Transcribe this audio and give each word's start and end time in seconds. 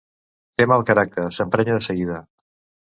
Té 0.61 0.67
mal 0.71 0.85
caràcter: 0.89 1.27
s'emprenya 1.39 1.79
de 1.79 1.87
seguida. 1.91 2.21